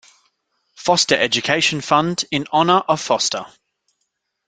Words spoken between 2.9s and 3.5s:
Foster.